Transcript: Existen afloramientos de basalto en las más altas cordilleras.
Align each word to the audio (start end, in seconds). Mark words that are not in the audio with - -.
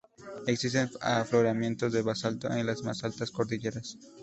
Existen 0.47 0.89
afloramientos 0.99 1.93
de 1.93 2.01
basalto 2.01 2.51
en 2.51 2.65
las 2.65 2.81
más 2.81 3.03
altas 3.03 3.29
cordilleras. 3.29 3.99